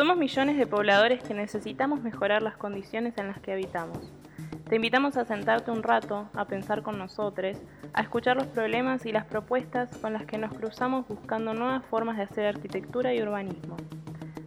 [0.00, 3.98] Somos millones de pobladores que necesitamos mejorar las condiciones en las que habitamos.
[4.66, 7.58] Te invitamos a sentarte un rato, a pensar con nosotros,
[7.92, 12.16] a escuchar los problemas y las propuestas con las que nos cruzamos buscando nuevas formas
[12.16, 13.76] de hacer arquitectura y urbanismo.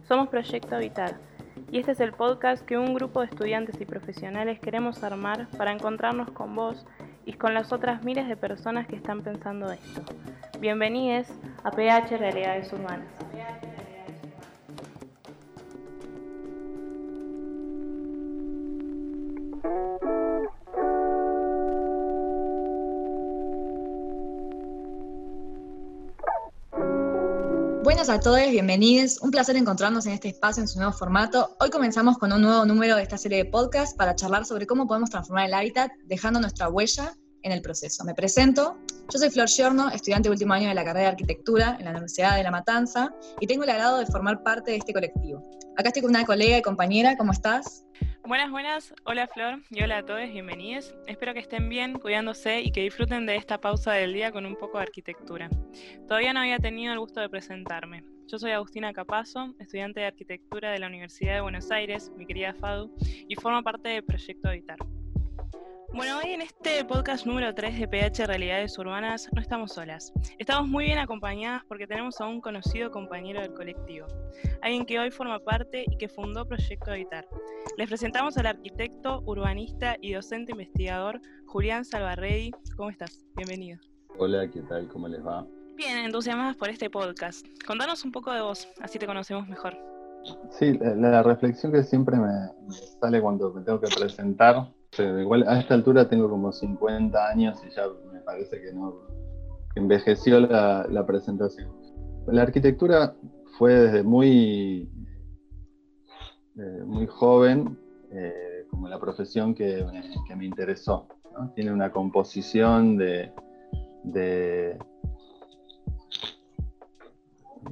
[0.08, 1.18] Somos Proyecto Habitar
[1.70, 5.70] y este es el podcast que un grupo de estudiantes y profesionales queremos armar para
[5.70, 6.84] encontrarnos con vos
[7.26, 10.02] y con las otras miles de personas que están pensando esto.
[10.58, 11.28] Bienvenidos
[11.62, 13.23] a PH Realidades Urbanas.
[28.04, 29.18] Buenas a todos, bienvenidos.
[29.22, 31.56] Un placer encontrarnos en este espacio en su nuevo formato.
[31.58, 34.86] Hoy comenzamos con un nuevo número de esta serie de podcast para charlar sobre cómo
[34.86, 38.04] podemos transformar el hábitat dejando nuestra huella en el proceso.
[38.04, 38.76] Me presento,
[39.10, 41.92] yo soy Flor Giorno, estudiante de último año de la carrera de arquitectura en la
[41.92, 45.42] Universidad de La Matanza y tengo el agrado de formar parte de este colectivo.
[45.78, 47.86] Acá estoy con una colega y compañera, ¿cómo estás?
[48.26, 48.94] Buenas, buenas.
[49.04, 50.94] Hola Flor y hola a todos, bienvenidos.
[51.06, 54.56] Espero que estén bien, cuidándose y que disfruten de esta pausa del día con un
[54.56, 55.50] poco de arquitectura.
[56.08, 58.02] Todavía no había tenido el gusto de presentarme.
[58.26, 62.54] Yo soy Agustina Capazo, estudiante de arquitectura de la Universidad de Buenos Aires, mi querida
[62.54, 62.96] FADU,
[63.28, 64.78] y formo parte del proyecto Habitar.
[65.96, 70.12] Bueno, hoy en este podcast número 3 de PH Realidades Urbanas no estamos solas.
[70.40, 74.08] Estamos muy bien acompañadas porque tenemos a un conocido compañero del colectivo,
[74.60, 77.28] alguien que hoy forma parte y que fundó Proyecto Habitar.
[77.78, 82.50] Les presentamos al arquitecto, urbanista y docente investigador Julián Salvarredi.
[82.76, 83.24] ¿Cómo estás?
[83.36, 83.78] Bienvenido.
[84.18, 84.88] Hola, ¿qué tal?
[84.88, 85.46] ¿Cómo les va?
[85.76, 87.46] Bien, entusiasmadas por este podcast.
[87.64, 89.78] Contanos un poco de vos, así te conocemos mejor.
[90.50, 92.28] Sí, la, reflexión que siempre me
[93.00, 94.72] sale cuando me tengo que presentar
[95.02, 98.94] igual a esta altura tengo como 50 años y ya me parece que no
[99.74, 101.72] envejeció la, presentación.
[102.26, 103.14] La arquitectura
[103.58, 104.88] fue desde muy,
[106.56, 107.78] eh, muy joven
[108.12, 109.84] eh, como la profesión que
[110.36, 111.08] me, interesó.
[111.54, 113.32] Tiene una composición de,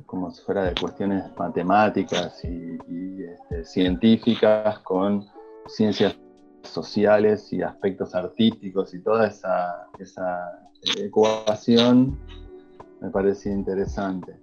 [0.06, 5.24] como si fuera de cuestiones matemáticas y, este, científicas con
[5.68, 6.16] ciencias
[6.64, 9.88] sociales y aspectos artísticos y toda esa,
[10.98, 12.18] ecuación
[13.00, 14.36] me parecía interesante.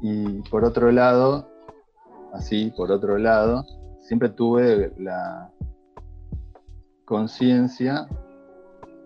[0.00, 1.48] Y por otro lado,
[2.32, 3.64] así, por otro lado,
[4.00, 5.52] siempre tuve la
[7.04, 8.06] conciencia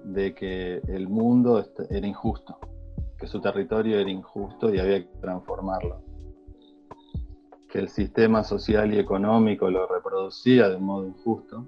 [0.05, 2.59] de que el mundo era injusto,
[3.19, 6.03] que su territorio era injusto y había que transformarlo.
[7.69, 11.67] Que el sistema social y económico lo reproducía de un modo injusto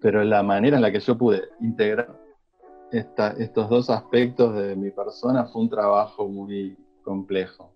[0.00, 2.16] pero la manera en la que yo pude integrar
[2.90, 7.74] estos dos aspectos de mi persona fue un trabajo muy complejo.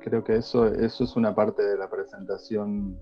[0.00, 2.98] Creo que eso, eso es una parte de la presentación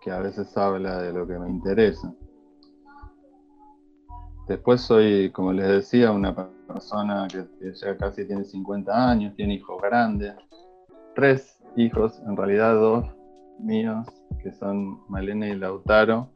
[0.00, 2.14] que, a veces habla de lo que me interesa.
[4.46, 9.54] Después soy, como les decía, una persona que, que ya casi tiene 50 años, tiene
[9.54, 10.34] hijos grandes,
[11.14, 13.06] tres hijos, en realidad dos
[13.64, 14.06] míos,
[14.42, 16.30] que son Malena y Lautaro,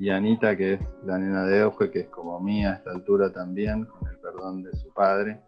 [0.00, 3.30] y Anita, que es la nena de Ojo, que es como mía a esta altura
[3.30, 5.42] también, con el perdón de su padre,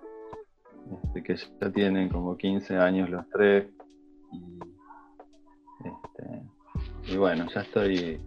[1.06, 3.66] este, que ya tienen como 15 años los tres.
[5.80, 8.20] Este, y, bueno, ya estoy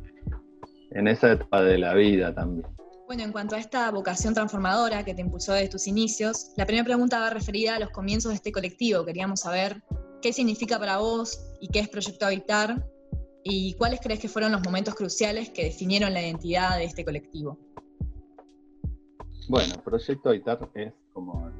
[0.89, 2.67] en esa etapa de la vida también.
[3.05, 6.85] Bueno, en cuanto a esta vocación transformadora que te impulsó desde tus inicios, la primera
[6.85, 9.05] pregunta va referida a los comienzos de este colectivo.
[9.05, 9.83] Queríamos saber
[10.23, 12.83] qué significa para vos y qué es Proyecto Habitar
[13.47, 17.59] ¿Y cuáles crees que fueron los momentos cruciales que definieron la identidad de este colectivo?
[19.47, 21.51] Bueno, Proyecto Habitar es, como,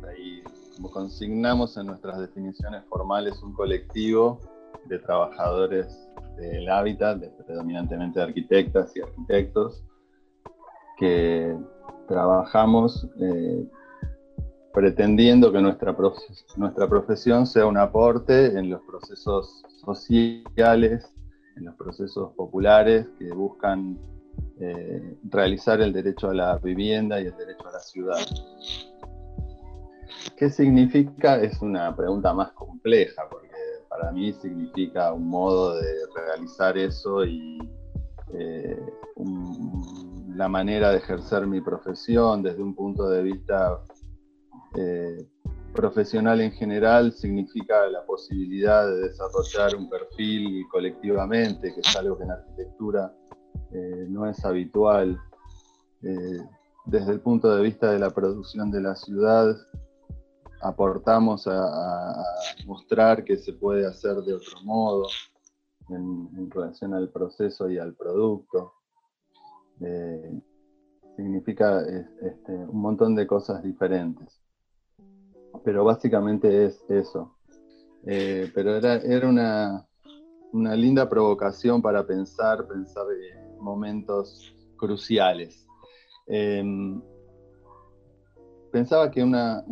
[0.92, 4.42] consignamos en nuestras definiciones formales, un colectivo
[4.86, 9.84] de trabajadores del hábitat, predominantemente de arquitectas y arquitectos,
[10.98, 11.56] que
[12.08, 13.64] trabajamos eh,
[14.74, 15.96] pretendiendo que nuestra
[16.90, 21.15] profesión sea un aporte en los procesos sociales
[21.56, 23.98] en los procesos populares que buscan
[24.60, 28.20] eh, realizar el derecho a la vivienda y el derecho a la ciudad.
[30.38, 31.42] ¿Qué significa?
[31.42, 33.56] Es una pregunta más compleja, porque
[33.90, 37.58] para mí significa un modo de realizar eso y
[38.34, 38.80] eh,
[40.36, 43.80] la manera de ejercer mi profesión desde un punto de vista
[44.76, 45.26] eh,
[45.76, 52.24] profesional en general significa la posibilidad de desarrollar un perfil colectivamente, que es algo que
[52.24, 53.14] en arquitectura
[53.72, 55.20] eh, no es habitual.
[56.02, 56.40] Eh,
[56.86, 59.56] desde el punto de vista de la producción de la ciudad,
[60.62, 62.24] aportamos a,
[62.66, 65.08] mostrar que se puede hacer de otro modo
[65.90, 68.74] en, relación al proceso y al producto.
[69.82, 70.42] Eh,
[71.16, 71.82] significa
[72.22, 74.45] este, un montón de cosas diferentes.
[75.64, 77.36] Pero básicamente es eso.
[78.06, 79.88] Eh, pero era, era una,
[80.52, 85.66] una, linda provocación para pensar, pensar en momentos cruciales.
[86.28, 87.02] Em,
[88.72, 89.64] pensaba que una,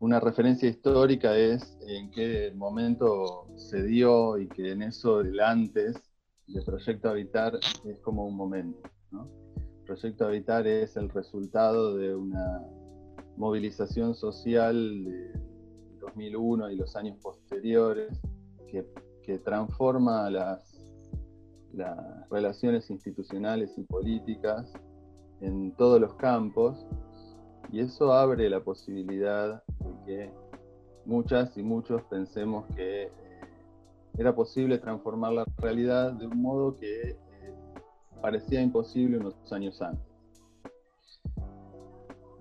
[0.00, 5.96] una referencia histórica es en qué momento se dio y que en eso el antes
[6.46, 8.80] de Proyecto Habitar es como un momento.
[9.86, 12.62] Proyecto Habitar es el resultado de una
[13.40, 15.32] movilización social de
[15.98, 18.20] 2001 y los años posteriores
[18.70, 18.84] que,
[19.44, 20.76] transforma las,
[22.30, 24.72] relaciones institucionales y políticas
[25.40, 26.84] en todos los campos
[27.70, 30.30] y eso abre la posibilidad de que
[31.06, 33.10] muchas y muchos pensemos que eh,
[34.18, 37.16] era posible transformar la realidad de un modo que eh,
[38.20, 40.09] parecía imposible unos años antes.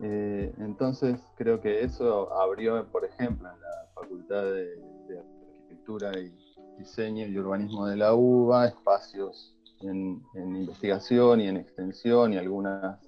[0.01, 6.34] Eh, entonces creo que eso abrió, por ejemplo, en la Facultad de, Arquitectura y
[6.78, 13.00] Diseño y Urbanismo de la UBA, espacios en, investigación y en extensión y algunas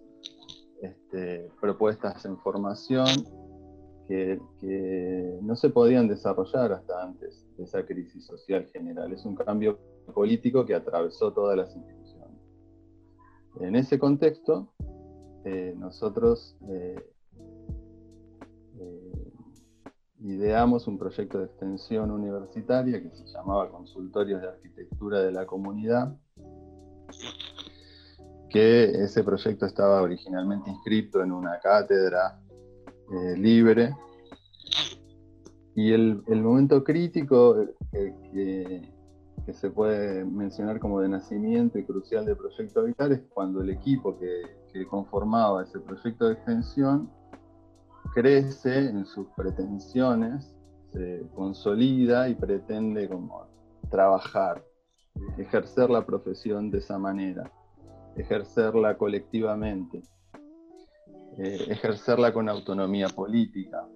[0.81, 3.07] este, propuestas en formación
[4.07, 9.13] que, no se podían desarrollar hasta antes de esa crisis social general.
[9.13, 9.79] Es un cambio
[10.13, 12.39] político que atravesó todas las instituciones.
[13.59, 14.69] En ese contexto,
[15.43, 17.03] eh, nosotros eh,
[18.79, 19.33] eh,
[20.19, 26.15] ideamos un proyecto de extensión universitaria que se llamaba Consultorios de Arquitectura de la Comunidad,
[28.49, 32.39] que ese proyecto estaba originalmente inscrito en una cátedra
[33.37, 33.95] libre.
[35.73, 37.55] Y el, momento crítico
[37.91, 43.69] que se puede mencionar como de nacimiento y crucial del proyecto Habitar es cuando el
[43.69, 47.09] equipo que, conformaba ese proyecto de extensión
[48.13, 50.55] crece en sus pretensiones,
[50.91, 53.47] se consolida y pretende como
[53.89, 54.63] trabajar,
[55.37, 57.51] ejercer la profesión de esa manera,
[58.15, 60.01] ejercerla colectivamente,
[61.37, 63.87] eh, ejercerla con autonomía política.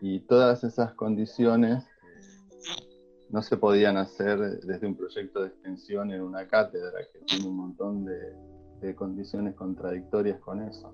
[0.00, 1.84] Y todas esas condiciones
[3.30, 7.56] no se podían hacer desde un proyecto de extensión en una cátedra que tiene un
[7.56, 8.34] montón de,
[8.94, 10.92] condiciones contradictorias con eso.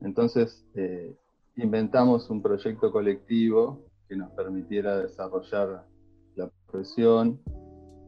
[0.00, 1.14] Entonces, eh,
[1.56, 5.84] inventamos un proyecto colectivo que nos permitiera desarrollar
[6.36, 7.40] la profesión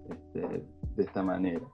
[0.08, 0.64] este,
[0.96, 1.66] de esta manera.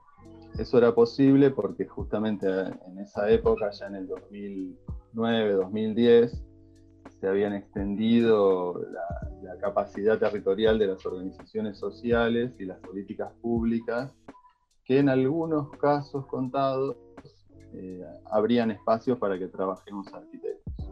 [0.57, 6.43] Eso era posible porque justamente en esa época, ya en el 2009, 2010,
[7.19, 9.03] se habían extendido la,
[9.61, 14.13] capacidad territorial de las organizaciones sociales y las políticas públicas,
[14.87, 16.95] que en algunos casos contados
[17.73, 20.89] eh, habrían espacios para que trabajemos arquitectos.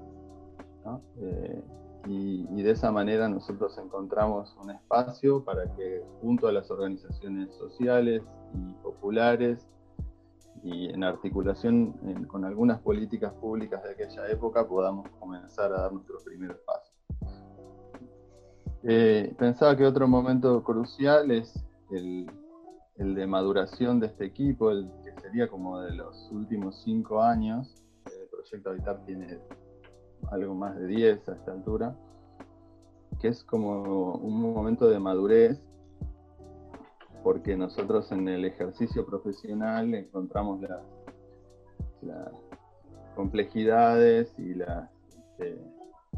[1.18, 1.64] Eh,
[2.08, 8.22] y, de esa manera nosotros encontramos un espacio para que junto a las organizaciones sociales
[8.54, 9.68] y populares
[10.64, 11.94] y en articulación
[12.28, 16.94] con algunas políticas públicas de aquella época podamos comenzar a dar nuestros primeros pasos.
[18.84, 22.30] Eh, pensaba que otro momento crucial es el,
[22.98, 27.84] de maduración de este equipo, el que sería como de los últimos cinco años.
[28.06, 29.40] El proyecto Habitat tiene
[30.32, 31.96] algo más de 10 a esta altura,
[33.20, 35.60] que es como un momento de madurez
[37.26, 42.32] porque nosotros en el ejercicio profesional encontramos las,
[43.16, 45.58] complejidades y este,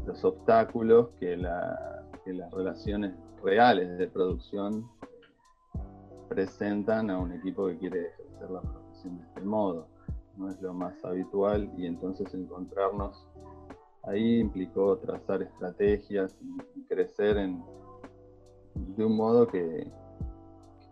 [0.04, 4.86] los obstáculos que, las relaciones reales de producción
[6.28, 9.88] presentan a un equipo que quiere ejercer la profesión de este modo.
[10.36, 13.26] No es lo más habitual y entonces encontrarnos
[14.04, 16.36] ahí implicó trazar estrategias
[16.74, 17.62] y crecer en,
[18.74, 19.90] de un modo que,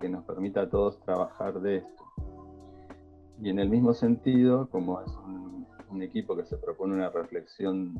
[0.00, 2.05] que nos permita a todos trabajar de esto.
[3.43, 5.57] Y en el mismo sentido, como es un,
[6.02, 7.99] equipo que se propone una reflexión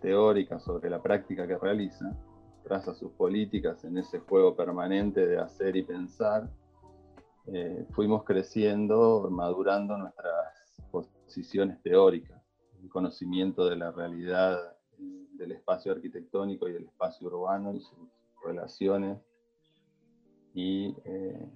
[0.00, 2.16] teórica sobre la práctica que realiza,
[2.62, 6.48] traza sus políticas en ese juego permanente de hacer y pensar,
[7.46, 12.40] eh, fuimos creciendo, madurando nuestras posiciones teóricas,
[12.80, 14.76] el conocimiento de la realidad
[15.32, 17.98] del espacio arquitectónico y del espacio urbano y sus
[18.44, 19.18] relaciones.
[20.54, 21.48] Y eh,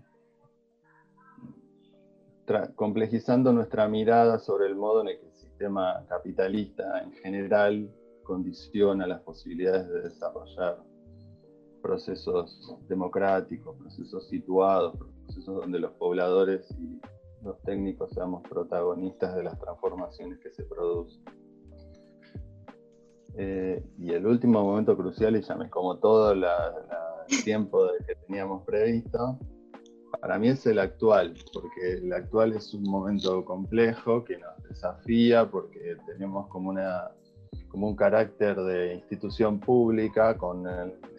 [2.74, 7.90] complejizando nuestra mirada sobre el modo en el que el sistema capitalista en general
[8.22, 10.78] condiciona las posibilidades de desarrollar
[11.86, 17.00] procesos democráticos, procesos situados, procesos donde los pobladores y
[17.44, 21.22] los técnicos seamos protagonistas de las transformaciones que se producen.
[23.38, 26.44] Eh, y el último momento crucial, y ya me como todo el
[27.44, 29.38] tiempo que teníamos previsto,
[30.20, 35.48] para mí es el actual, porque el actual es un momento complejo que nos desafía,
[35.48, 37.12] porque tenemos como, una,
[37.68, 40.66] como un carácter de institución pública, con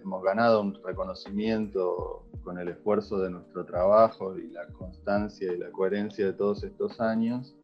[0.08, 5.70] hemos ganado un reconocimiento con el esfuerzo de nuestro trabajo y la constancia y la
[5.70, 7.58] coherencia de todos estos años.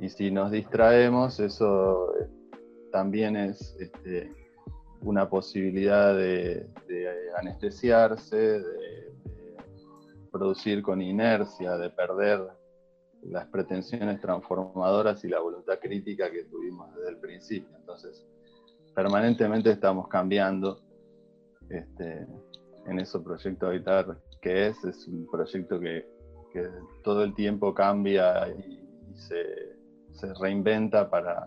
[0.00, 2.28] Y si nos distraemos, eso eh,
[2.90, 4.34] también es este,
[5.02, 6.68] una posibilidad de,
[7.38, 9.14] anestesiarse, de
[10.32, 12.40] producir con inercia, de perder
[13.22, 17.76] las pretensiones transformadoras y la voluntad crítica que tuvimos desde el principio.
[17.76, 18.26] Entonces,
[18.96, 20.85] permanentemente estamos cambiando
[21.70, 22.26] este,
[22.86, 26.04] en ese proyecto Habitar que es, es un proyecto que,
[27.04, 28.80] todo el tiempo cambia y,
[29.14, 29.44] se,
[30.12, 31.46] se, reinventa para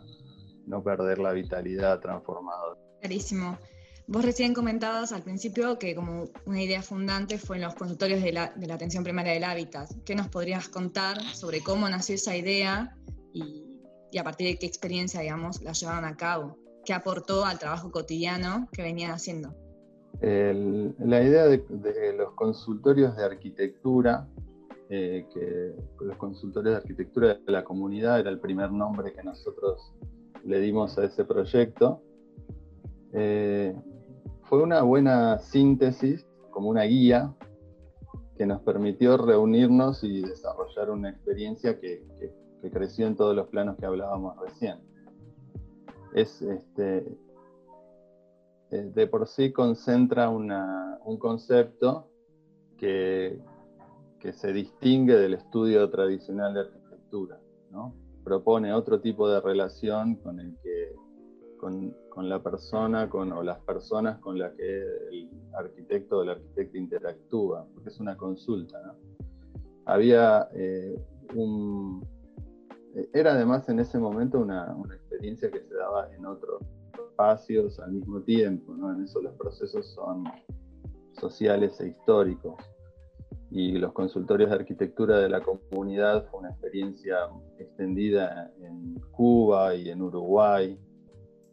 [0.68, 2.80] no perder la vitalidad transformadora.
[3.02, 3.58] Clarísimo.
[4.06, 8.32] Vos recién comentabas al principio que como una idea fundante fue en los consultorios de
[8.34, 9.88] la, atención primaria del hábitat.
[10.04, 12.98] ¿Qué nos podrías contar sobre cómo nació esa idea
[13.34, 16.58] y, a partir de qué experiencia, digamos, la llevaron a cabo?
[16.86, 19.56] ¿Qué aportó al trabajo cotidiano que venían haciendo?
[20.22, 24.28] La idea de, los consultorios de arquitectura,
[24.90, 29.94] eh, que los consultorios de arquitectura de la comunidad era el primer nombre que nosotros
[30.44, 32.02] le dimos a ese proyecto.
[33.14, 33.76] Eh,
[34.44, 37.34] fue una buena síntesis, como una guía,
[38.38, 42.04] que nos permitió reunirnos y desarrollar una experiencia que,
[42.74, 44.80] creció en todos los planos que hablábamos recién.
[46.14, 47.18] Es, este,
[48.70, 52.08] de por sí concentra un concepto
[52.78, 53.40] que,
[54.20, 57.40] que, se distingue del estudio tradicional de arquitectura.
[57.72, 57.96] ¿no?
[58.24, 60.94] Propone otro tipo de relación con el que
[61.60, 61.94] con,
[62.30, 67.66] la persona con, o las personas con las que el arquitecto o el arquitecto interactúa,
[67.74, 68.96] porque es una consulta.
[69.86, 70.98] Había eh,
[71.36, 72.06] un...
[73.14, 76.62] Era además en ese momento una, una, experiencia que se daba en otros
[77.20, 78.94] espacios al mismo tiempo, ¿no?
[78.94, 80.24] en eso los procesos son
[81.20, 82.56] sociales e históricos.
[83.52, 87.18] Y los consultorios de arquitectura de la comunidad fue una experiencia
[87.58, 90.80] extendida en Cuba y en Uruguay,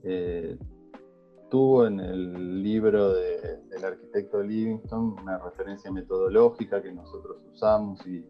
[0.04, 0.56] eh,
[1.50, 8.24] tuvo en el libro del arquitecto Livingston una referencia metodológica que nosotros usamos y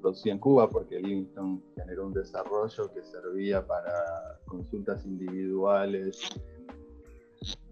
[0.00, 3.92] producía en Cuba porque Livingston generó un desarrollo que servía para
[4.46, 6.20] consultas individuales,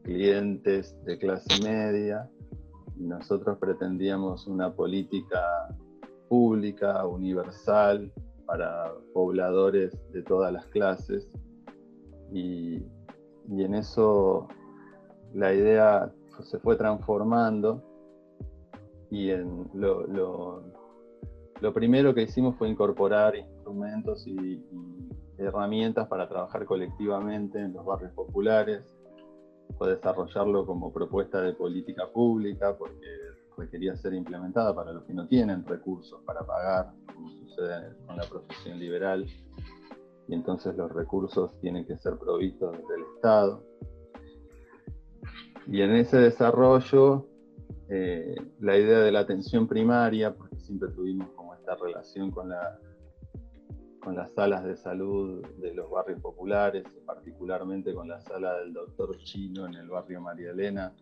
[0.02, 2.30] clientes de clase media
[2.97, 5.42] y nosotros pretendíamos una política
[6.28, 8.12] pública, universal,
[8.47, 11.28] para pobladores de todas las clases
[12.33, 12.83] y,
[13.49, 14.49] en eso
[15.35, 17.83] la idea se fue transformando
[19.11, 20.64] y en lo, lo,
[21.75, 24.62] primero que hicimos fue incorporar instrumentos y,
[25.38, 28.82] herramientas para trabajar colectivamente en los barrios populares,
[29.76, 33.06] fue desarrollarlo como propuesta de política pública porque
[33.58, 38.25] requería ser implementada para los que no tienen recursos para pagar, como sucede con la
[38.25, 39.26] profesión liberal
[40.28, 43.62] y entonces los recursos tienen que ser provistos del Estado.
[45.66, 47.26] Y en ese desarrollo,
[47.88, 52.78] eh, la idea de la atención primaria, porque siempre tuvimos como esta relación con, la,
[54.00, 59.16] con las salas de salud de los barrios populares, particularmente con la sala del doctor
[59.19, 60.93] Chino en el barrio María Elena,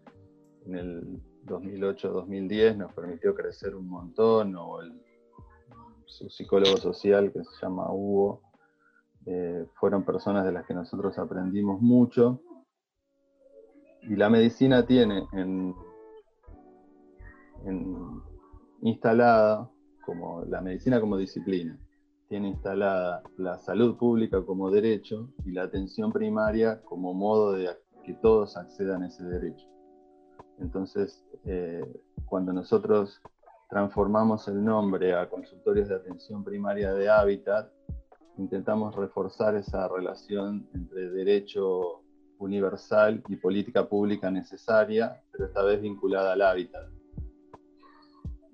[0.66, 4.92] en el 2008-2010 nos permitió crecer un montón, o el,
[6.06, 8.42] su psicólogo social que se llama Hugo,
[9.26, 12.40] eh, fueron personas de las que nosotros aprendimos mucho.
[14.02, 15.74] Y la medicina tiene en,
[18.82, 19.70] instalada,
[20.04, 21.78] como la medicina como disciplina,
[22.28, 27.70] tiene instalada la salud pública como derecho y la atención primaria como modo de
[28.04, 29.66] que todos accedan a ese derecho.
[30.58, 31.84] Entonces, eh,
[32.26, 33.20] cuando nosotros
[33.68, 37.70] transformamos el nombre a consultorios de atención primaria de hábitat,
[38.36, 42.02] intentamos reforzar esa relación entre derecho
[42.38, 46.88] universal y política pública necesaria, pero esta vez vinculada al hábitat.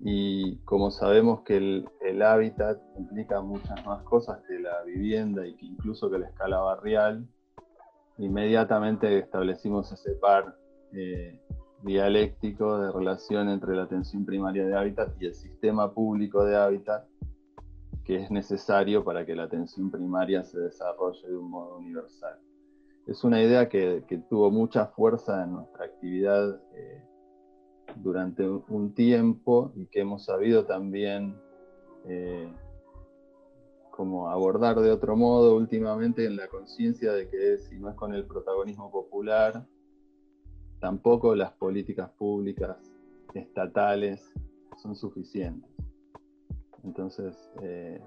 [0.03, 5.65] Y como sabemos que el, hábitat implica muchas más cosas que la vivienda y que
[5.65, 7.27] incluso que la escala barrial,
[8.17, 10.55] inmediatamente establecimos ese par
[10.93, 11.39] eh,
[11.83, 17.05] dialéctico de relación entre la atención primaria de hábitat y el sistema público de hábitat
[18.03, 22.39] que es necesario para que la atención primaria se desarrolle de un modo universal.
[23.07, 27.03] Es una idea que, tuvo mucha fuerza en nuestra actividad eh,
[27.97, 31.35] durante un tiempo y que hemos sabido también
[32.07, 32.51] eh,
[33.91, 38.13] como abordar de otro modo últimamente en la conciencia de que si no es con
[38.13, 39.65] el protagonismo popular,
[40.79, 42.77] tampoco las políticas públicas
[43.33, 44.33] estatales
[44.81, 45.69] son suficientes.
[46.83, 48.01] Entonces, eh,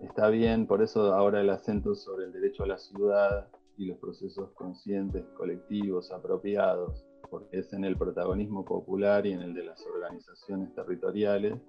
[0.00, 3.98] está bien, por eso ahora el acento sobre el derecho a la ciudad y los
[3.98, 9.84] procesos conscientes, colectivos, apropiados, porque es en el protagonismo popular y en el de las
[9.86, 11.60] organizaciones territoriales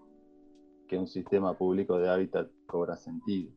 [0.88, 3.52] que un sistema público de hábitat cobra sentido.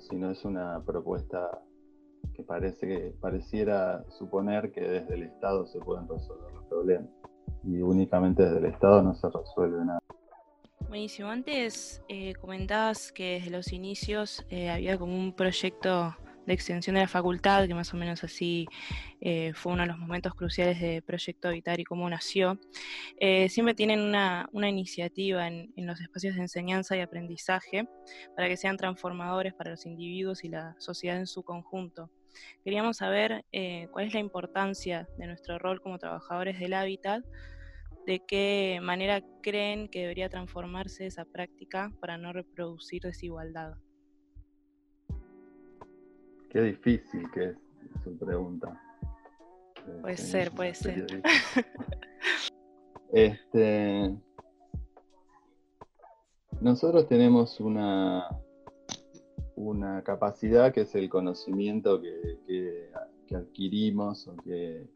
[0.00, 1.62] Si no es una propuesta
[2.34, 7.08] que parece que pareciera suponer que desde el Estado se pueden resolver los problemas.
[7.64, 10.00] Y únicamente desde el Estado no se resuelve nada.
[10.88, 11.28] Buenísimo.
[11.28, 16.14] Antes eh, comentabas que desde los inicios eh, había como un proyecto
[16.46, 18.66] de extensión de la facultad, que más o menos así
[19.20, 22.58] eh, fue uno de los momentos cruciales de Proyecto Habitar y cómo nació,
[23.18, 27.88] eh, siempre tienen una, iniciativa en, los espacios de enseñanza y aprendizaje
[28.34, 32.10] para que sean transformadores para los individuos y la sociedad en su conjunto.
[32.62, 37.24] Queríamos saber eh, cuál es la importancia de nuestro rol como trabajadores del hábitat,
[38.06, 43.74] de qué manera creen que debería transformarse esa práctica para no reproducir desigualdad.
[46.56, 47.56] Qué difícil que es
[48.02, 48.80] su pregunta.
[50.00, 51.06] Puede este, ser, puede ser.
[53.12, 54.16] Este,
[56.62, 58.26] nosotros tenemos una,
[59.54, 62.90] una capacidad que es el conocimiento que,
[63.34, 64.88] adquirimos o que,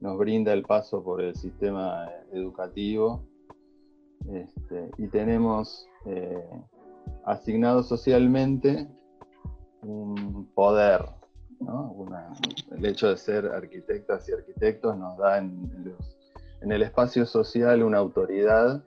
[0.00, 3.26] nos brinda el paso por el sistema educativo.
[4.30, 6.50] Este, y tenemos eh,
[7.24, 8.88] asignado socialmente
[9.86, 11.04] un poder.
[12.76, 15.94] el hecho de ser arquitectas y arquitectos nos da en,
[16.60, 18.82] el espacio social una autoridad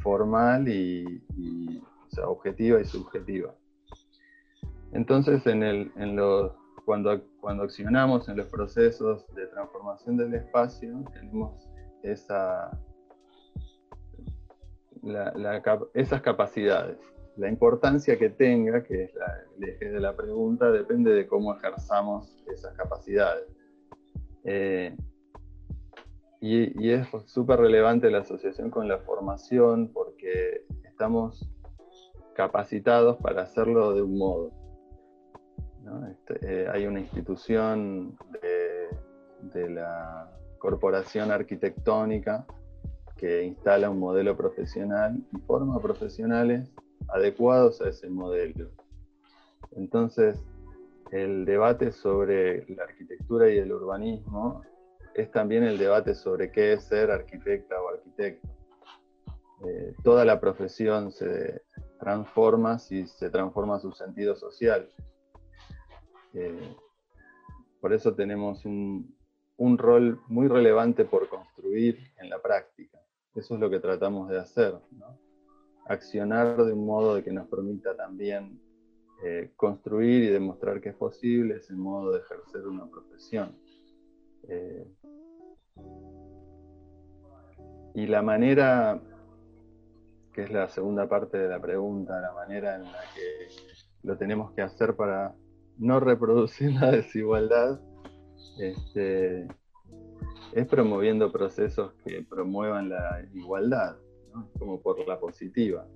[0.00, 1.22] formal y,
[2.24, 3.54] objetiva y subjetiva.
[4.92, 5.42] Entonces,
[6.84, 7.22] cuando,
[7.62, 11.68] accionamos en los procesos de transformación del espacio, tenemos
[12.02, 12.78] esa,
[15.94, 16.98] esas capacidades
[17.38, 19.12] la importancia que tenga, que es
[19.56, 23.46] el eje de la pregunta, depende de cómo ejerzamos esas capacidades.
[24.44, 24.96] Eh,
[26.40, 31.48] y, es súper relevante la asociación con la formación porque estamos
[32.34, 34.52] capacitados para hacerlo de un modo.
[36.10, 42.46] Este, eh, hay una institución de, de la Corporación Arquitectónica
[43.16, 46.70] que instala un modelo profesional y forma profesionales
[47.08, 48.70] adecuados a ese modelo.
[49.72, 50.38] Entonces,
[51.10, 54.62] el debate sobre la arquitectura y el urbanismo
[55.14, 58.48] es también el debate sobre qué es ser arquitecta o arquitecto.
[59.66, 61.62] Eh, toda la profesión se
[61.98, 64.88] transforma si se transforma su sentido social.
[66.34, 66.76] Eh,
[67.80, 69.16] por eso tenemos un,
[69.56, 72.98] un, rol muy relevante por construir en la práctica.
[73.34, 74.74] Eso es lo que tratamos de hacer.
[75.88, 78.60] Accionar de un modo de que nos permita también
[79.24, 83.56] eh, construir y demostrar que es posible ese modo de ejercer una profesión.
[84.48, 84.86] Eh,
[87.94, 89.00] y la manera,
[90.32, 93.48] que es la segunda parte de la pregunta, la manera en la que
[94.02, 95.34] lo tenemos que hacer para
[95.78, 97.80] no reproducir la desigualdad,
[98.60, 99.48] este,
[100.52, 103.96] es promoviendo procesos que promuevan la igualdad
[104.58, 105.86] como por la positiva.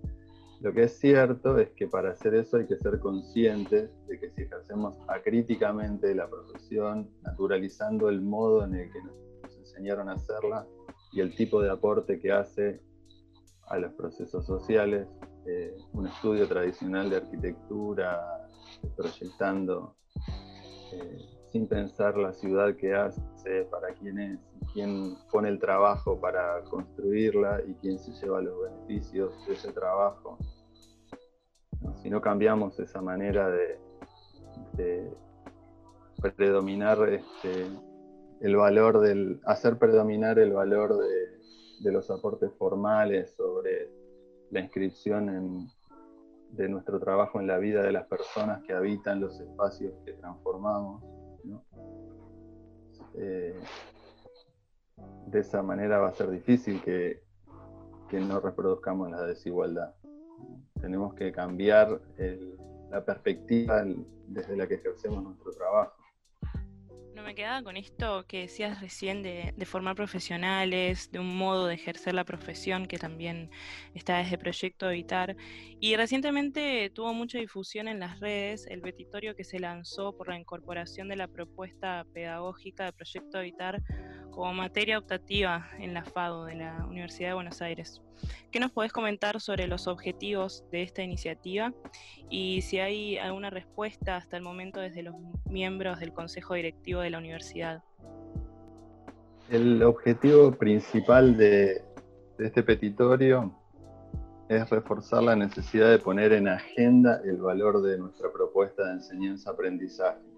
[0.60, 4.30] Lo que es cierto es que para hacer eso hay que ser conscientes de que
[4.30, 10.66] si ejercemos acríticamente la profesión, naturalizando el modo en el que nos enseñaron a hacerla
[11.12, 12.80] y el tipo de aporte que hace
[13.68, 15.08] a los procesos sociales,
[15.46, 18.48] eh, un estudio tradicional de arquitectura,
[18.96, 19.96] proyectando
[20.92, 21.18] eh,
[21.50, 24.40] sin pensar la ciudad que hace, para quién es,
[24.72, 30.38] quién pone el trabajo para construirla y quién se lleva los beneficios de ese trabajo.
[32.02, 33.78] Si no cambiamos esa manera de,
[36.36, 37.66] predominar este,
[38.40, 43.90] el valor del, hacer predominar el valor de, los aportes formales sobre
[44.50, 45.68] la inscripción
[46.50, 51.02] de nuestro trabajo en la vida de las personas que habitan los espacios que transformamos.
[53.14, 53.58] Eh,
[55.26, 57.22] de esa manera va a ser difícil que,
[58.08, 59.94] que no reproduzcamos la desigualdad.
[60.80, 62.00] Tenemos que cambiar
[62.90, 63.84] la perspectiva
[64.26, 66.02] desde la que ejercemos nuestro trabajo
[67.22, 72.14] me quedaba con esto que decías recién de, formar profesionales, de un modo de ejercer
[72.14, 73.50] la profesión que también
[73.94, 75.36] está desde Proyecto Evitar.
[75.80, 80.38] Y recientemente tuvo mucha difusión en las redes el petitorio que se lanzó por la
[80.38, 83.82] incorporación de la propuesta pedagógica de Proyecto Evitar
[84.32, 88.02] como materia optativa en la FADO de la Universidad de Buenos Aires.
[88.50, 91.72] ¿Qué nos podés comentar sobre los objetivos de esta iniciativa
[92.30, 95.14] y si hay alguna respuesta hasta el momento desde los
[95.44, 97.82] miembros del Consejo Directivo de la universidad?
[99.50, 101.84] El objetivo principal de,
[102.38, 103.54] este petitorio
[104.48, 110.31] es reforzar la necesidad de poner en agenda el valor de nuestra propuesta de enseñanza-aprendizaje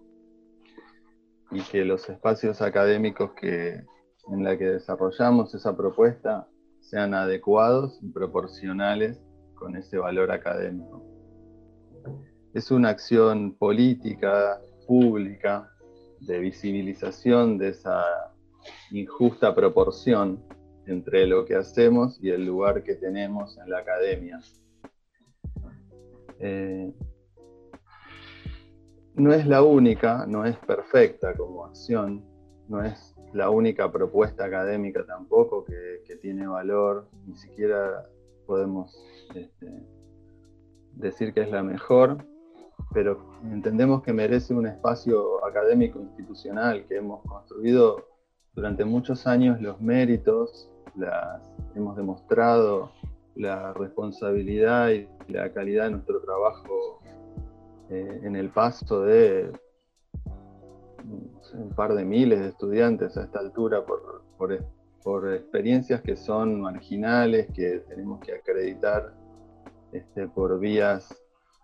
[1.51, 3.85] y que los espacios académicos que,
[4.31, 6.49] en la que desarrollamos esa propuesta
[6.81, 9.21] sean adecuados y proporcionales
[9.55, 11.03] con ese valor académico.
[12.53, 15.71] Es una acción política, pública,
[16.21, 18.05] de visibilización de esa
[18.91, 20.43] injusta proporción
[20.87, 24.41] entre lo que hacemos y el lugar que tenemos en la academia.
[26.39, 26.93] Eh,
[29.15, 32.25] no es la única, no es perfecta como acción,
[32.69, 35.75] no es la única propuesta académica tampoco que,
[36.23, 38.09] tiene valor, ni siquiera
[38.47, 38.97] podemos
[39.35, 39.67] este,
[40.93, 42.25] decir que es la mejor,
[42.95, 43.19] pero
[43.51, 48.07] entendemos que merece un espacio académico institucional que hemos construido
[48.55, 51.43] durante muchos años los méritos, las,
[51.75, 52.93] hemos demostrado
[53.35, 57.01] la responsabilidad y la calidad de nuestro trabajo
[57.95, 59.53] eh, en el paso de
[61.53, 64.25] un par de miles de estudiantes a esta altura por,
[65.05, 69.15] por, experiencias que son marginales, que tenemos que acreditar
[69.93, 71.15] este, por vías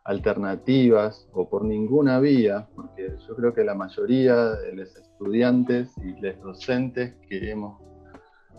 [0.05, 6.21] alternativas o por ninguna vía, porque yo creo que la mayoría de los estudiantes y
[6.21, 7.83] los docentes que hemos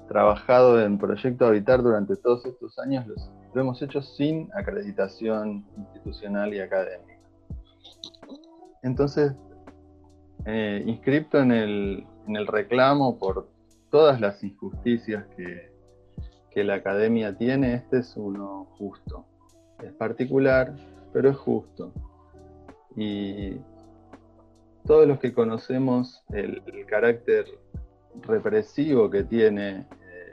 [0.10, 3.05] trabajado en Proyecto Habitar durante todos estos años
[3.53, 7.11] lo hemos hecho sin acreditación institucional y académica.
[8.84, 9.34] Entonces,
[10.46, 12.08] eh, inscripto en el,
[12.48, 13.50] reclamo por
[13.89, 15.70] todas las injusticias que,
[16.63, 19.26] la academia tiene, este es uno justo.
[19.82, 20.76] Es particular,
[21.13, 21.94] pero es justo.
[22.96, 23.58] Y
[24.86, 27.46] todos los que conocemos el, carácter
[28.24, 29.88] represivo que tiene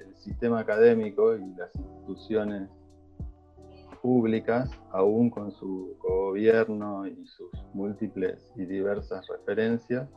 [0.07, 2.69] el sistema académico y las instituciones
[4.01, 10.09] públicas, aún con su gobierno y sus múltiples y diversas referencias.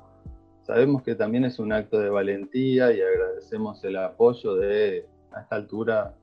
[0.64, 5.56] Sabemos que también es un acto de valentía y agradecemos el apoyo de, a esta
[5.56, 6.16] altura,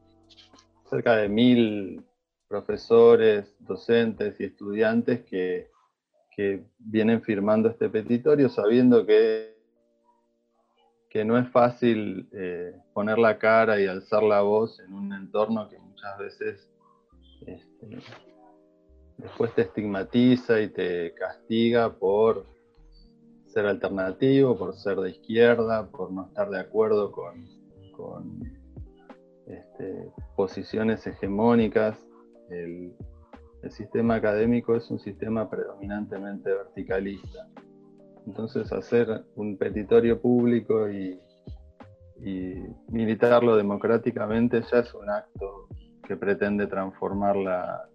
[0.88, 2.05] cerca de mil
[2.49, 5.71] profesores, docentes y estudiantes que,
[6.35, 9.59] que vienen firmando este petitorio sabiendo que,
[11.11, 15.68] que no es fácil eh, poner la cara y alzar la voz en un entorno
[15.68, 16.71] que muchas veces
[17.46, 17.98] este,
[19.18, 22.46] después te estigmatiza y te castiga por
[23.46, 27.46] ser alternativo, por ser de izquierda, por no estar de acuerdo con,
[29.46, 31.98] este, posiciones hegemónicas.
[32.51, 32.94] El,
[33.70, 37.48] sistema académico es un sistema predominantemente verticalista.
[38.24, 41.20] Entonces hacer un petitorio público y
[42.88, 45.68] militarlo democráticamente ya es un acto
[46.09, 47.87] que pretende transformar la,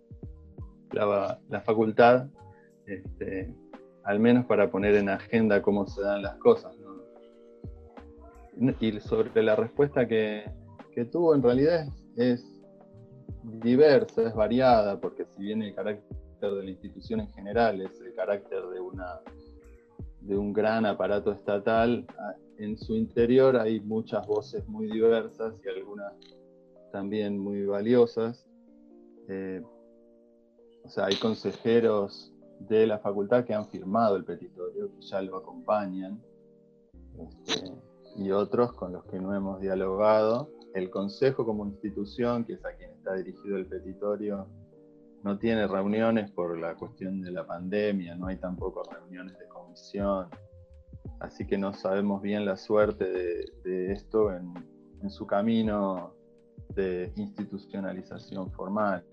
[0.94, 2.28] la, facultad,
[2.86, 3.52] este,
[4.04, 6.76] al menos para poner en agenda cómo se dan las cosas.
[8.80, 10.46] Y sobre la respuesta que,
[11.12, 12.46] tuvo, en realidad es,
[13.62, 18.14] diversa, es variada, porque si bien el carácter de la institución en general es el
[18.14, 19.20] carácter de, una,
[20.22, 22.06] de un gran aparato estatal,
[22.60, 26.14] en su interior hay muchas voces muy diversas y algunas
[26.94, 28.48] también muy valiosas.
[29.28, 29.62] Eh,
[30.86, 35.38] o sea, hay consejeros de la facultad que han firmado el petitorio, que ya lo
[35.38, 36.22] acompañan,
[37.18, 37.74] este,
[38.16, 40.52] y otros con los que no hemos dialogado.
[40.76, 44.48] El consejo como institución, que es a quien está dirigido el petitorio,
[45.24, 50.28] no tiene reuniones por la cuestión de la pandemia, no hay tampoco reuniones de comisión,
[51.20, 53.06] así que no sabemos bien la suerte
[53.64, 54.54] de, esto en,
[55.02, 56.14] en su camino
[56.76, 59.04] de institucionalización formal.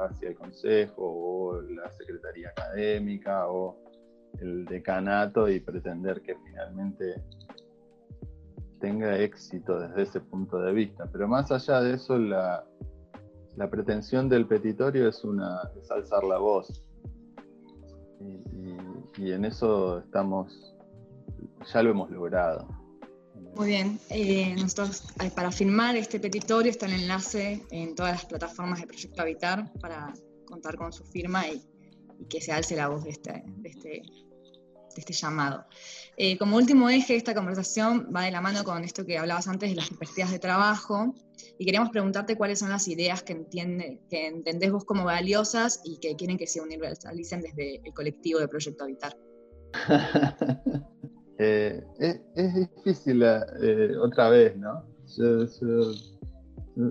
[0.00, 3.76] hacia el consejo o la secretaría académica o
[4.40, 7.22] el decanato y pretender que finalmente
[8.80, 11.08] tenga éxito desde ese punto de vista.
[11.10, 12.64] Pero más allá de eso, la,
[13.70, 15.60] pretensión del petitorio es, una,
[15.90, 16.84] alzar la voz.
[19.18, 20.76] Y, en eso estamos,
[21.72, 22.68] ya lo hemos logrado.
[23.56, 28.26] Muy bien, eh, nosotros eh, para firmar este petitorio está el enlace en todas las
[28.26, 30.12] plataformas de Proyecto Habitar para
[30.44, 31.62] contar con su firma y,
[32.28, 34.02] que se alce la voz de este, de este
[34.94, 35.66] este llamado.
[36.16, 39.48] Eh, como último eje de esta conversación va de la mano con esto que hablabas
[39.48, 41.14] antes de las perspectivas de trabajo
[41.58, 45.98] y queremos preguntarte cuáles son las ideas que, entiende, que entendés vos como valiosas y
[45.98, 49.16] que quieren que se universalicen desde el colectivo de Proyecto Habitar.
[51.38, 54.84] Eh, es, difícil eh, otra vez, ¿no?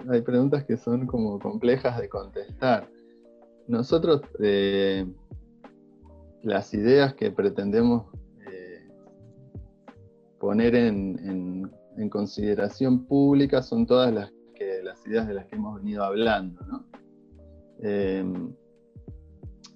[0.10, 2.88] hay preguntas que son como complejas de contestar.
[3.68, 4.22] Nosotros
[6.44, 8.06] las ideas que pretendemos
[8.48, 8.88] eh,
[10.40, 11.72] poner en,
[12.10, 16.86] consideración pública son todas las, que, las ideas de las que hemos venido hablando, ¿no?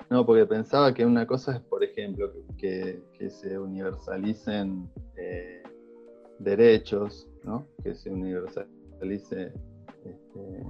[0.10, 5.62] No, porque pensaba que una cosa es, por ejemplo, que, se universalicen eh,
[6.40, 7.68] derechos, ¿no?
[7.84, 9.54] que se universalice
[10.04, 10.62] este,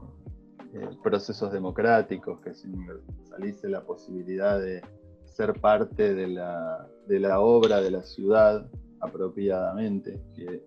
[0.74, 4.82] eh, procesos democráticos, que se universalice la posibilidad de,
[5.26, 10.62] ser parte de la, obra de la ciudad apropiadamente, que,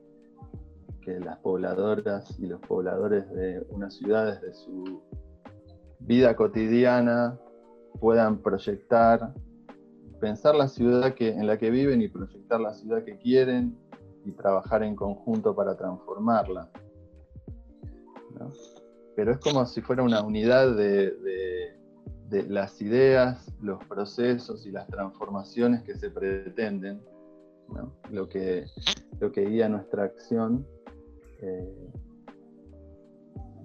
[1.03, 5.03] que las pobladoras y los pobladores de una ciudad desde su
[5.99, 7.39] vida cotidiana
[8.01, 9.35] puedan proyectar,
[10.21, 13.77] pensar la ciudad que, en la que viven y proyectar la ciudad que quieren
[14.25, 16.71] y trabajar en conjunto para transformarla.
[19.15, 21.77] Pero es como si fuera una unidad de,
[22.49, 27.03] las ideas, los procesos y las transformaciones que se pretenden,
[28.11, 28.65] lo, que,
[29.21, 30.67] lo que guía nuestra acción,
[31.41, 31.91] eh,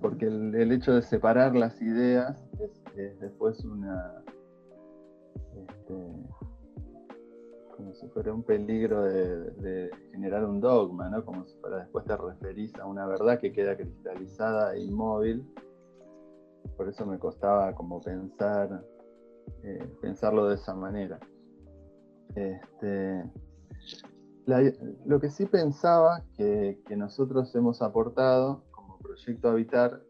[0.02, 4.24] porque el, hecho de separar las ideas es, después una,
[5.56, 5.94] este,
[7.76, 11.24] como si fuera un peligro de, generar un dogma, ¿no?
[11.24, 15.46] como si fuera después te referís a una verdad que queda cristalizada e inmóvil
[16.78, 18.84] por eso me costaba como pensar,
[19.64, 21.20] eh, pensarlo de esa manera.
[22.36, 23.24] Este,
[25.06, 30.02] lo que sí pensaba que, nosotros hemos aportado como proyecto Habitar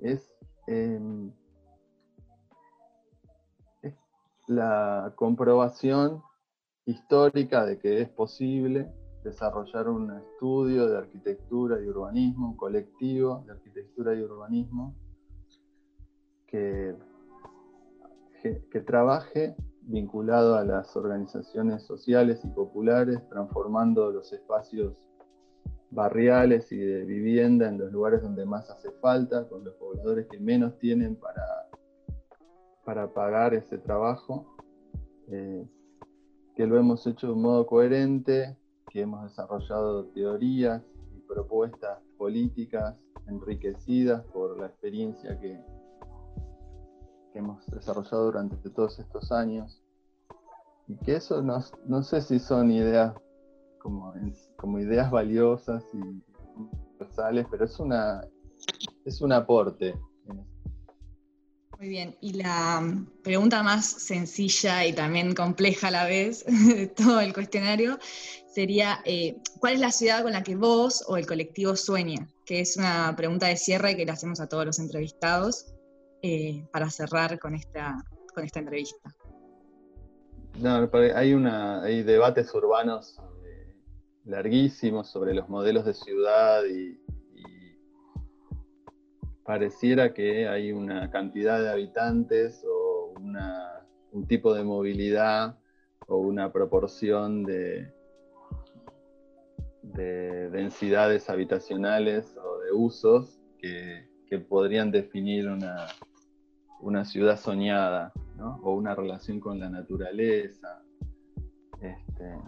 [0.00, 0.32] es,
[0.66, 1.32] em,
[4.46, 6.22] la comprobación
[6.84, 8.92] histórica de que es posible
[9.24, 14.94] desarrollar un estudio de arquitectura y urbanismo, un colectivo de arquitectura y urbanismo,
[16.46, 16.94] que,
[18.40, 24.94] que, trabaje vinculado a las organizaciones sociales y populares, transformando los espacios
[25.90, 30.38] barriales y de vivienda en los lugares donde más hace falta, con los pobladores que
[30.38, 31.65] menos tienen para,
[32.86, 34.46] para pagar ese trabajo,
[35.26, 35.68] eh,
[36.54, 38.56] que lo hemos hecho de un modo coherente,
[38.88, 40.82] que hemos desarrollado teorías
[41.14, 42.94] y propuestas políticas
[43.26, 45.60] enriquecidas por la experiencia que,
[47.34, 49.82] hemos desarrollado durante todos estos años.
[50.88, 53.14] Y que eso no, no sé si son ideas
[53.82, 54.14] como,
[54.56, 56.22] como ideas valiosas y
[56.56, 58.22] universales, pero es una
[59.04, 59.94] es un aporte.
[61.78, 62.82] Muy bien, y la
[63.22, 67.98] pregunta más sencilla y también compleja a la vez de todo el cuestionario
[68.52, 72.26] sería, eh, ¿cuál es la ciudad con la que vos o el colectivo sueña?
[72.46, 75.76] Que es una pregunta de cierre que le hacemos a todos los entrevistados.
[76.28, 78.02] Eh, para cerrar con esta,
[78.34, 79.14] con esta entrevista.
[80.58, 83.74] No, hay, una, hay debates urbanos eh,
[84.24, 86.98] larguísimos sobre los modelos de ciudad y,
[89.46, 93.14] pareciera que hay una cantidad de habitantes o
[94.12, 95.58] un tipo de movilidad
[96.08, 97.92] o una proporción de,
[99.82, 105.86] de densidades habitacionales o de usos que, que podrían definir una,
[106.80, 108.12] una ciudad soñada,
[108.62, 110.82] o una relación con la naturaleza.
[111.80, 112.38] Este,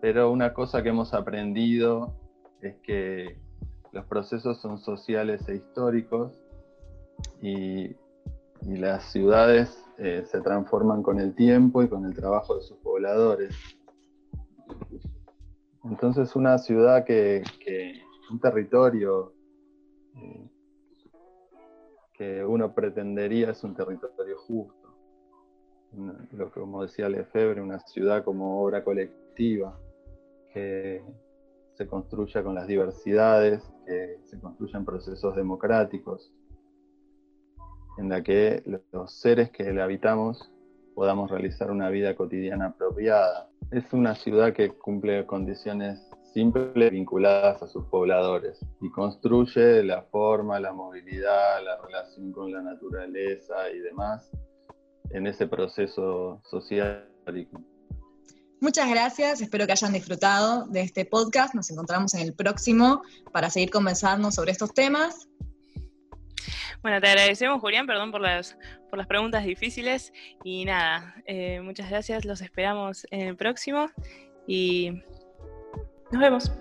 [0.00, 2.16] pero una cosa que hemos aprendido
[2.60, 3.38] es que
[3.92, 6.40] los procesos son sociales e históricos
[7.40, 7.96] y,
[8.62, 13.54] las ciudades eh, se transforman con el tiempo y con el trabajo de sus pobladores.
[15.84, 17.42] Entonces una ciudad que,
[18.30, 19.32] un territorio
[22.12, 24.74] que uno pretendería es un territorio justo.
[26.32, 29.78] Lo que, como decía Lefebvre, una ciudad como obra colectiva,
[30.52, 31.02] que
[31.78, 36.32] se construya con las diversidades, que se construyan procesos democráticos,
[37.98, 40.52] en la que los seres que la habitamos
[40.96, 43.48] podamos realizar una vida cotidiana apropiada.
[43.70, 50.58] Es una ciudad que cumple condiciones simples vinculadas a sus pobladores y construye la forma,
[50.58, 54.28] la movilidad, la relación con la naturaleza y demás
[55.10, 57.08] en ese proceso social.
[58.60, 61.54] Muchas gracias, espero que hayan disfrutado de este podcast.
[61.54, 65.28] Nos encontramos en el próximo para seguir conversando sobre estos temas.
[66.82, 68.56] Bueno, te agradecemos, Julián, perdón por las,
[68.90, 70.12] por las preguntas difíciles.
[70.44, 73.90] Y nada, eh, muchas gracias, los esperamos en el próximo
[74.46, 75.02] y
[76.10, 76.52] nos vemos.